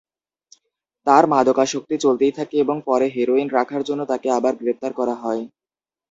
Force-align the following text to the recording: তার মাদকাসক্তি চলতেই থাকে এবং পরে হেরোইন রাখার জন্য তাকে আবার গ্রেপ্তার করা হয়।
তার 1.07 1.23
মাদকাসক্তি 1.31 1.95
চলতেই 1.97 2.33
থাকে 2.37 2.55
এবং 2.59 2.77
পরে 2.87 3.07
হেরোইন 3.15 3.47
রাখার 3.49 3.81
জন্য 3.83 4.01
তাকে 4.11 4.27
আবার 4.37 4.53
গ্রেপ্তার 4.61 4.91
করা 4.99 5.15
হয়। 5.23 5.43